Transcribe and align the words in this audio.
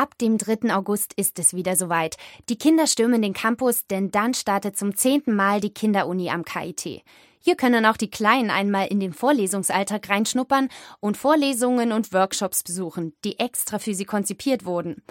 Ab 0.00 0.16
dem 0.16 0.38
3. 0.38 0.74
August 0.74 1.12
ist 1.16 1.38
es 1.38 1.52
wieder 1.52 1.76
soweit. 1.76 2.16
Die 2.48 2.56
Kinder 2.56 2.86
stürmen 2.86 3.20
den 3.20 3.34
Campus, 3.34 3.86
denn 3.86 4.10
dann 4.10 4.32
startet 4.32 4.78
zum 4.78 4.96
zehnten 4.96 5.36
Mal 5.36 5.60
die 5.60 5.74
Kinderuni 5.74 6.30
am 6.30 6.42
KIT. 6.42 7.02
Hier 7.38 7.54
können 7.54 7.84
auch 7.84 7.98
die 7.98 8.08
Kleinen 8.08 8.48
einmal 8.48 8.86
in 8.86 8.98
den 8.98 9.12
Vorlesungsalltag 9.12 10.08
reinschnuppern 10.08 10.70
und 11.00 11.18
Vorlesungen 11.18 11.92
und 11.92 12.14
Workshops 12.14 12.62
besuchen, 12.62 13.12
die 13.24 13.38
extra 13.38 13.78
für 13.78 13.92
sie 13.92 14.06
konzipiert 14.06 14.64
wurden. 14.64 15.02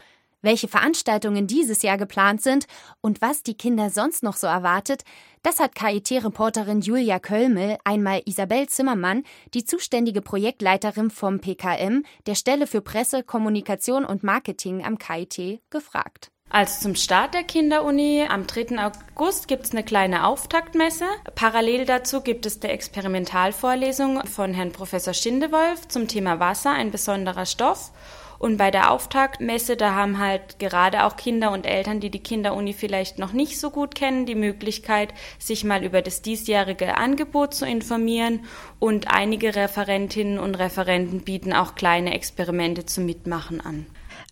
Welche 0.42 0.70
Veranstaltungen 0.70 1.48
dieses 1.48 1.82
Jahr 1.82 1.98
geplant 1.98 2.42
sind 2.42 2.66
und 3.02 3.22
was 3.22 3.44
die 3.44 3.58
Kinder 3.58 3.90
sonst 3.90 4.24
noch 4.24 4.38
so 4.38 4.48
erwartet, 4.48 5.04
das 5.44 5.60
hat 5.60 5.76
KIT-Reporterin 5.76 6.80
Julia 6.82 7.20
Kölmel 7.20 7.78
einmal 7.84 8.22
Isabel 8.26 8.68
Zimmermann, 8.68 9.24
die 9.54 9.66
zuständige 9.66 10.22
Projektleiterin 10.22 11.10
vom 11.10 11.40
PKM, 11.40 12.04
der 12.26 12.36
Stelle 12.36 12.68
für 12.68 12.82
Presse, 12.82 13.24
Kommunikation 13.24 14.06
und 14.06 14.24
Marketing 14.24 14.86
am 14.86 14.98
KIT, 14.98 15.62
gefragt. 15.70 16.32
Also 16.52 16.82
zum 16.82 16.96
Start 16.96 17.36
der 17.36 17.44
Kinderuni 17.44 18.26
am 18.28 18.48
3. 18.48 18.80
August 18.80 19.48
gibt 19.48 19.66
es 19.66 19.72
eine 19.72 19.84
kleine 19.84 20.26
Auftaktmesse. 20.26 21.06
Parallel 21.36 21.86
dazu 21.86 22.22
gibt 22.22 22.48
es 22.48 22.60
die 22.60 22.68
Experimentalvorlesung 22.68 24.26
von 24.26 24.54
Herrn 24.54 24.72
Professor 24.72 25.14
Schindewolf 25.14 25.88
zum 25.90 26.08
Thema 26.08 26.40
Wasser, 26.40 26.72
ein 26.72 26.90
besonderer 26.90 27.46
Stoff. 27.46 27.92
Und 28.40 28.56
bei 28.58 28.72
der 28.72 28.92
Auftaktmesse, 28.92 29.76
da 29.76 29.94
haben 29.94 30.18
halt 30.18 30.60
gerade 30.60 31.04
auch 31.04 31.18
Kinder 31.18 31.52
und 31.52 31.66
Eltern, 31.66 32.00
die 32.00 32.10
die 32.10 32.24
Kinderuni 32.24 32.74
vielleicht 32.74 33.20
noch 33.20 33.34
nicht 33.34 33.60
so 33.60 33.70
gut 33.70 33.96
kennen, 33.96 34.26
die 34.26 34.36
Möglichkeit, 34.36 35.14
sich 35.38 35.66
mal 35.66 35.84
über 35.84 36.02
das 36.02 36.22
diesjährige 36.22 36.96
Angebot 36.98 37.54
zu 37.54 37.66
informieren. 37.66 38.46
Und 38.80 39.10
einige 39.10 39.56
Referentinnen 39.56 40.40
und 40.40 40.56
Referenten 40.56 41.22
bieten 41.22 41.52
auch 41.52 41.76
kleine 41.76 42.14
Experimente 42.14 42.86
zum 42.86 43.06
Mitmachen 43.06 43.60
an. 43.60 43.86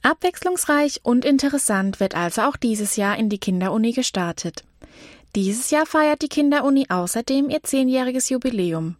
Abwechslungsreich 0.04 1.02
und 1.04 1.26
interessant 1.26 2.00
wird 2.00 2.16
also 2.16 2.44
auch 2.44 2.56
dieses 2.56 2.96
Jahr 2.96 3.18
in 3.18 3.28
die 3.28 3.40
Kinderuni 3.40 3.92
gestartet. 3.92 4.64
Dieses 5.36 5.70
Jahr 5.70 5.86
feiert 5.86 6.22
die 6.22 6.30
Kinderuni 6.30 6.86
außerdem 6.90 7.50
ihr 7.50 7.62
zehnjähriges 7.62 8.30
Jubiläum. 8.30 8.96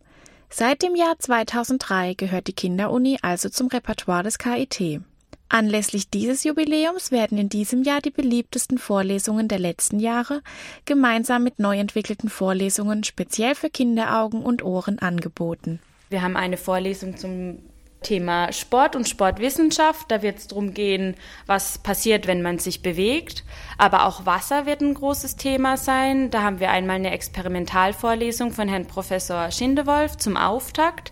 Seit 0.50 0.82
dem 0.82 0.96
Jahr 0.96 1.20
2003 1.20 2.14
gehört 2.14 2.48
die 2.48 2.54
Kinderuni 2.54 3.20
also 3.22 3.50
zum 3.50 3.68
Repertoire 3.68 4.24
des 4.24 4.38
KIT. 4.38 5.02
Anlässlich 5.50 6.10
dieses 6.10 6.44
Jubiläums 6.44 7.12
werden 7.12 7.38
in 7.38 7.48
diesem 7.48 7.84
Jahr 7.84 8.02
die 8.02 8.12
beliebtesten 8.12 8.78
Vorlesungen 8.78 9.48
der 9.48 9.60
letzten 9.60 10.00
Jahre 10.00 10.42
gemeinsam 10.86 11.44
mit 11.44 11.60
neu 11.60 11.78
entwickelten 11.78 12.30
Vorlesungen 12.30 13.04
speziell 13.04 13.56
für 13.56 13.70
Kinderaugen 13.70 14.42
und 14.44 14.64
Ohren 14.64 15.00
angeboten. 15.00 15.80
Wir 16.10 16.22
haben 16.22 16.36
eine 16.36 16.58
Vorlesung 16.58 17.18
zum 17.18 17.60
Thema 18.04 18.52
Sport 18.54 18.96
und 18.96 19.08
Sportwissenschaft. 19.08 20.10
Da 20.10 20.22
wird 20.22 20.38
es 20.38 20.48
darum 20.48 20.74
gehen, 20.74 21.16
was 21.46 21.78
passiert, 21.78 22.28
wenn 22.28 22.42
man 22.42 22.60
sich 22.60 22.82
bewegt. 22.82 23.44
Aber 23.78 24.06
auch 24.06 24.26
Wasser 24.26 24.66
wird 24.66 24.82
ein 24.82 24.94
großes 24.94 25.36
Thema 25.36 25.78
sein. 25.78 26.30
Da 26.30 26.42
haben 26.44 26.60
wir 26.60 26.70
einmal 26.70 26.98
eine 26.98 27.12
Experimentalvorlesung 27.12 28.52
von 28.52 28.68
Herrn 28.68 28.86
Professor 28.86 29.52
Schindewolf 29.52 30.18
zum 30.18 30.38
Auftakt. 30.38 31.12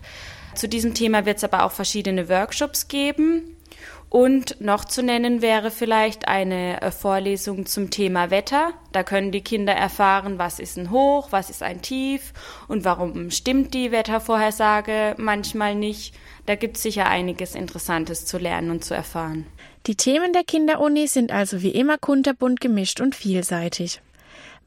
Zu 0.54 0.70
diesem 0.70 0.94
Thema 0.94 1.26
wird 1.26 1.38
es 1.38 1.44
aber 1.44 1.64
auch 1.64 1.72
verschiedene 1.72 2.30
Workshops 2.30 2.88
geben. 2.88 3.55
Und 4.10 4.62
noch 4.62 4.86
zu 4.86 5.04
nennen 5.04 5.42
wäre 5.42 5.72
vielleicht 5.72 6.28
eine 6.28 6.82
äh, 6.82 6.92
Vorlesung 6.92 7.66
zum 7.66 7.90
Thema 7.90 8.30
Wetter. 8.30 8.72
Da 8.92 9.04
können 9.04 9.32
die 9.32 9.42
Kinder 9.42 9.74
erfahren, 9.74 10.38
was 10.38 10.60
ist 10.60 10.78
ein 10.78 10.92
Hoch, 10.92 11.32
was 11.32 11.50
ist 11.50 11.64
ein 11.64 11.82
Tief 11.82 12.32
und 12.68 12.86
warum 12.86 13.32
stimmt 13.32 13.74
die 13.74 13.92
Wettervorhersage 13.92 15.16
manchmal 15.18 15.76
nicht. 15.76 16.16
Da 16.46 16.56
gibt 16.56 16.78
es 16.78 16.84
sicher 16.84 17.08
einiges 17.08 17.56
Interessantes 17.56 18.26
zu 18.26 18.38
lernen 18.38 18.72
und 18.72 18.86
zu 18.86 18.94
erfahren. 18.94 19.46
Die 19.88 19.96
Themen 19.96 20.34
der 20.34 20.44
Kinderuni 20.44 21.08
sind 21.08 21.32
also 21.32 21.62
wie 21.62 21.72
immer 21.72 21.98
kunterbunt 21.98 22.62
gemischt 22.62 23.02
und 23.02 23.16
vielseitig. 23.16 24.02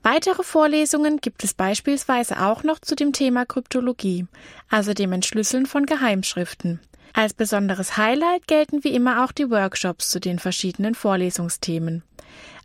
Weitere 0.03 0.43
Vorlesungen 0.45 1.21
gibt 1.21 1.43
es 1.43 1.55
beispielsweise 1.55 2.41
auch 2.41 2.63
noch 2.63 2.79
zu 2.79 2.95
dem 2.95 3.13
Thema 3.13 3.45
Kryptologie, 3.45 4.27
also 4.69 4.95
dem 4.95 5.13
Entschlüsseln 5.13 5.67
von 5.67 5.87
Geheimschriften. 5.87 6.81
Als 7.19 7.35
besonderes 7.35 7.97
Highlight 7.97 8.47
gelten 8.47 8.85
wie 8.85 8.95
immer 8.95 9.25
auch 9.25 9.33
die 9.33 9.51
Workshops 9.51 10.09
zu 10.09 10.21
den 10.21 10.39
verschiedenen 10.39 10.95
Vorlesungsthemen. 10.95 12.05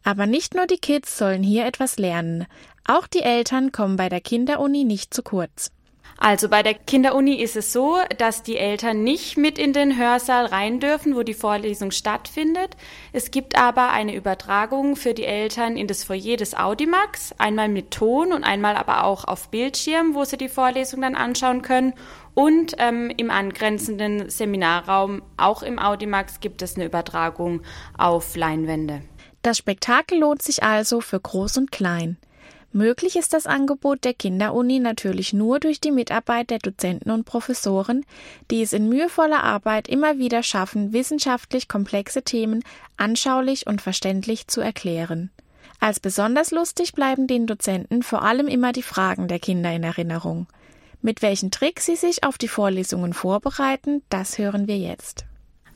Aber 0.03 0.27
nicht 0.27 0.53
nur 0.53 0.67
die 0.67 0.77
Kids 0.77 1.17
sollen 1.17 1.41
hier 1.41 1.65
etwas 1.65 1.97
lernen, 1.97 2.45
auch 2.85 3.07
die 3.07 3.23
Eltern 3.23 3.71
kommen 3.71 3.95
bei 3.95 4.09
der 4.09 4.21
Kinderuni 4.21 4.83
nicht 4.83 5.11
zu 5.11 5.23
kurz. 5.23 5.71
Also 6.17 6.47
bei 6.47 6.63
der 6.63 6.75
Kinderuni 6.75 7.41
ist 7.41 7.55
es 7.55 7.73
so, 7.73 7.97
dass 8.17 8.43
die 8.43 8.57
Eltern 8.57 9.03
nicht 9.03 9.35
mit 9.35 9.57
in 9.57 9.73
den 9.73 9.97
Hörsaal 9.97 10.45
rein 10.45 10.79
dürfen, 10.79 11.15
wo 11.15 11.23
die 11.23 11.33
Vorlesung 11.33 11.91
stattfindet. 11.91 12.77
Es 13.11 13.29
gibt 13.29 13.57
aber 13.57 13.89
eine 13.89 14.15
Übertragung 14.15 14.95
für 14.95 15.13
die 15.13 15.25
Eltern 15.25 15.75
in 15.75 15.87
das 15.87 16.05
Foyer 16.05 16.37
des 16.37 16.55
Audimax, 16.55 17.33
einmal 17.39 17.67
mit 17.67 17.91
Ton 17.91 18.31
und 18.31 18.45
einmal 18.45 18.77
aber 18.77 19.03
auch 19.03 19.25
auf 19.25 19.49
Bildschirm, 19.49 20.15
wo 20.15 20.23
sie 20.23 20.37
die 20.37 20.47
Vorlesung 20.47 21.01
dann 21.01 21.15
anschauen 21.15 21.61
können. 21.61 21.93
Und 22.35 22.75
ähm, 22.77 23.11
im 23.17 23.29
angrenzenden 23.29 24.29
Seminarraum, 24.29 25.21
auch 25.37 25.61
im 25.61 25.77
Audimax, 25.77 26.39
gibt 26.39 26.61
es 26.61 26.75
eine 26.75 26.85
Übertragung 26.85 27.61
auf 27.97 28.35
Leinwände. 28.35 29.01
Das 29.41 29.57
Spektakel 29.57 30.19
lohnt 30.19 30.41
sich 30.41 30.63
also 30.63 31.01
für 31.01 31.19
Groß 31.19 31.57
und 31.57 31.71
Klein. 31.71 32.17
Möglich 32.75 33.15
ist 33.15 33.33
das 33.33 33.45
Angebot 33.45 34.03
der 34.03 34.15
Kinderuni 34.15 34.79
natürlich 34.79 35.31
nur 35.31 35.59
durch 35.59 35.79
die 35.79 35.91
Mitarbeit 35.91 36.49
der 36.49 36.57
Dozenten 36.57 37.11
und 37.11 37.23
Professoren, 37.23 38.03
die 38.49 38.63
es 38.63 38.73
in 38.73 38.89
mühevoller 38.89 39.43
Arbeit 39.43 39.87
immer 39.87 40.17
wieder 40.17 40.41
schaffen, 40.41 40.91
wissenschaftlich 40.91 41.67
komplexe 41.67 42.23
Themen 42.23 42.63
anschaulich 42.97 43.67
und 43.67 43.79
verständlich 43.79 44.47
zu 44.47 44.59
erklären. 44.59 45.29
Als 45.79 45.99
besonders 45.99 46.49
lustig 46.49 46.93
bleiben 46.93 47.27
den 47.27 47.45
Dozenten 47.45 48.01
vor 48.01 48.23
allem 48.23 48.47
immer 48.47 48.71
die 48.71 48.81
Fragen 48.81 49.27
der 49.27 49.37
Kinder 49.37 49.71
in 49.71 49.83
Erinnerung. 49.83 50.47
Mit 51.03 51.21
welchen 51.21 51.51
Tricks 51.51 51.85
sie 51.85 51.95
sich 51.95 52.23
auf 52.23 52.39
die 52.39 52.47
Vorlesungen 52.47 53.13
vorbereiten, 53.13 54.01
das 54.09 54.39
hören 54.39 54.67
wir 54.67 54.79
jetzt. 54.79 55.25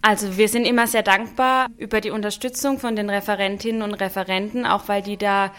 Also 0.01 0.37
wir 0.37 0.49
sind 0.49 0.65
immer 0.65 0.87
sehr 0.87 1.03
dankbar 1.03 1.67
über 1.77 2.01
die 2.01 2.11
Unterstützung 2.11 2.79
von 2.79 2.95
den 2.95 3.11
Referentinnen 3.11 3.83
und 3.83 3.93
Referenten, 3.93 4.65
auch 4.65 4.87
weil 4.87 5.03
die 5.03 5.17
da 5.17 5.51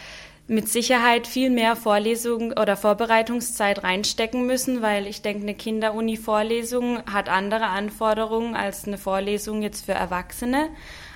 mit 0.48 0.66
Sicherheit 0.68 1.26
viel 1.26 1.50
mehr 1.50 1.76
Vorlesung 1.76 2.52
oder 2.52 2.76
Vorbereitungszeit 2.76 3.84
reinstecken 3.84 4.46
müssen, 4.46 4.80
weil 4.80 5.06
ich 5.06 5.20
denke, 5.20 5.42
eine 5.42 5.54
Kinderuni-Vorlesung 5.54 7.04
hat 7.04 7.28
andere 7.28 7.66
Anforderungen 7.66 8.56
als 8.56 8.86
eine 8.86 8.96
Vorlesung 8.96 9.60
jetzt 9.60 9.84
für 9.84 9.92
Erwachsene. 9.92 10.70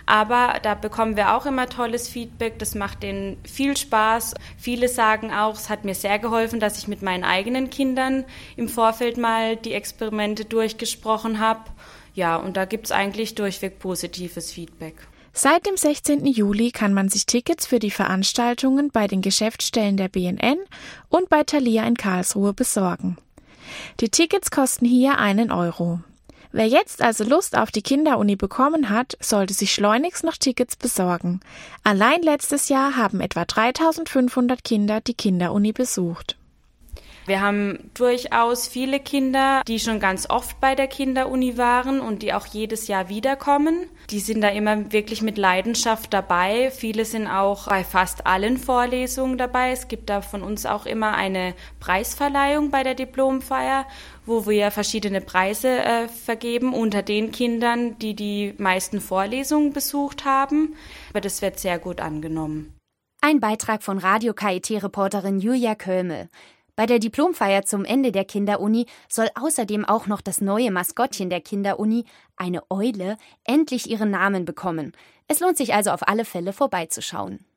Aber 0.05 0.59
da 0.63 0.75
bekommen 0.75 1.17
wir 1.17 1.35
auch 1.35 1.47
immer 1.47 1.69
tolles 1.69 2.09
Feedback. 2.09 2.59
Das 2.59 2.75
macht 2.75 3.03
denen 3.03 3.39
viel 3.45 3.75
Spaß. 3.77 4.35
Viele 4.59 4.89
sagen 4.89 5.33
auch, 5.33 5.55
es 5.55 5.71
hat 5.71 5.85
mir 5.85 5.95
sehr 5.95 6.19
geholfen, 6.19 6.61
dass 6.61 6.77
ich 6.77 6.87
mit 6.87 7.01
meinen 7.01 7.25
eigenen 7.25 7.71
Kindern 7.71 8.25
im 8.57 8.69
Vorfeld 8.69 9.17
mal 9.17 9.57
die 9.57 9.73
Experimente 9.73 10.45
durchgesprochen 10.45 11.39
habe. 11.39 11.71
Ja, 12.15 12.37
und 12.37 12.59
da 12.59 12.67
gibt 12.67 12.87
es 12.87 12.93
eigentlich 12.93 13.35
durchweg 13.35 13.79
positives 13.79 14.53
Feedback. 14.53 14.97
Seit 15.35 15.67
dem 15.67 15.79
16. 15.79 16.27
Juli 16.27 16.73
kann 16.73 16.93
man 16.93 17.09
sich 17.09 17.25
Tickets 17.25 17.67
für 17.67 17.79
die 17.79 17.91
Veranstaltungen 17.91 18.91
bei 18.91 19.07
den 19.07 19.23
Geschäftsstellen 19.23 19.97
der 19.97 20.09
BNN 20.09 20.59
und 21.09 21.31
bei 21.31 21.43
Thalia 21.43 21.85
in 21.85 21.97
Karlsruhe 21.97 22.53
besorgen. 22.53 23.17
Die 24.01 24.11
Tickets 24.11 24.51
kosten 24.51 24.85
hier 24.85 25.19
einen 25.19 25.51
Euro. 25.51 26.01
Wer 26.53 26.67
jetzt 26.67 27.01
also 27.01 27.25
Lust 27.25 27.57
auf 27.57 27.71
die 27.71 27.81
Kinderuni 27.81 28.37
bekommen 28.37 28.91
hat, 28.91 29.17
sollte 29.21 29.55
sich 29.55 29.73
schleunigst 29.73 30.23
noch 30.23 30.37
Tickets 30.37 30.77
besorgen. 30.77 31.41
Allein 31.83 32.21
letztes 32.21 32.69
Jahr 32.69 32.97
haben 32.97 33.23
etwa 33.23 33.47
3500 33.47 34.63
Kinder 34.63 35.01
die 35.01 35.15
Kinderuni 35.15 35.73
besucht. 35.73 36.37
Wir 37.25 37.41
haben 37.41 37.91
durchaus 37.95 38.67
viele 38.67 38.99
Kinder, 38.99 39.63
die 39.69 39.79
schon 39.79 40.01
ganz 40.01 40.29
oft 40.29 40.61
bei 40.61 40.75
der 40.75 40.89
Kinderuni 40.89 41.57
waren 41.57 42.01
und 42.01 42.23
die 42.23 42.33
auch 42.33 42.47
jedes 42.47 42.89
Jahr 42.89 43.09
wiederkommen. 43.09 43.87
Die 44.11 44.19
sind 44.19 44.41
da 44.41 44.49
immer 44.49 44.93
wirklich 44.93 45.23
mit 45.23 45.39
Leidenschaft 45.39 46.13
dabei. 46.13 46.73
Viele 46.73 47.05
sind 47.05 47.29
auch 47.29 47.69
bei 47.69 47.85
fast 47.85 48.27
allen 48.27 48.57
Vorlesungen 48.59 49.39
dabei. 49.39 49.71
Es 49.71 49.87
gibt 49.87 50.11
da 50.11 50.21
von 50.21 50.43
uns 50.43 50.67
auch 50.67 50.85
immer 50.85 51.15
eine 51.15 51.55
Preisverleihung 51.79 52.71
bei 52.71 52.83
der 52.83 52.95
Diplomfeier, 52.95 53.87
wo 54.27 54.47
wir 54.47 54.73
verschiedene 54.73 55.21
Preise 55.21 55.69
äh, 55.69 56.09
vergeben 56.09 56.75
unter 56.75 57.03
den 57.03 57.31
Kindern, 57.31 57.99
die 57.99 58.15
die 58.15 58.55
meisten 58.59 59.01
Vorlesungen 59.01 59.73
besucht 59.73 60.25
haben. 60.25 60.75
Aber 61.11 61.21
das 61.21 61.41
wird 61.41 61.61
sehr 61.61 61.79
gut 61.79 62.01
angenommen. 62.01 62.75
Ein 63.21 63.39
Beitrag 63.39 63.85
von 63.85 63.99
Radio 63.99 64.35
KIT-Reporterin 64.35 65.39
Julia 65.39 65.77
Kölmel. 65.77 66.29
Bei 66.75 66.87
der 66.87 66.99
Diplomfeier 66.99 67.65
zum 67.65 67.85
Ende 67.85 68.13
der 68.13 68.25
Kinderuni 68.25 68.87
soll 69.09 69.29
außerdem 69.35 69.85
auch 69.85 70.07
noch 70.07 70.23
das 70.23 70.41
neue 70.41 70.71
Maskottchen 70.71 71.29
der 71.29 71.43
Kinderuni, 71.43 72.07
eine 72.37 72.63
Eule, 72.71 73.19
endlich 73.45 73.91
ihren 73.91 74.11
Namen 74.11 74.47
bekommen. 74.47 74.93
Es 75.29 75.41
lohnt 75.41 75.59
sich 75.59 75.75
also 75.75 75.91
auf 75.91 76.09
alle 76.09 76.25
Fälle 76.25 76.55
vorbeizuschauen. 76.55 77.45